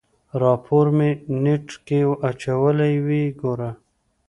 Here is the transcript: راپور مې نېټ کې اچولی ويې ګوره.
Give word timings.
راپور 0.41 0.85
مې 0.97 1.09
نېټ 1.43 1.67
کې 1.85 1.99
اچولی 2.29 2.93
ويې 3.05 3.25
ګوره. 3.41 3.71